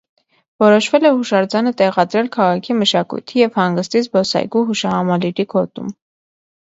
Որոշվել 0.63 1.03
է 1.09 1.11
հուշարձանը 1.17 1.73
տեղադրել 1.81 2.31
քաղաքի 2.37 2.77
մշակույթի 2.79 3.43
և 3.43 3.59
հանգստի 3.61 4.03
զբոսայգու 4.07 4.67
հուշահամալիրի 4.71 5.47
գոտում։ 5.55 5.93